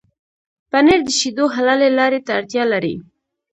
[0.71, 2.95] پنېر د شيدو حلالې لارې ته اړتيا لري.